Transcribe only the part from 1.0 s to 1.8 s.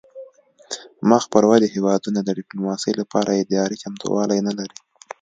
مخ پر ودې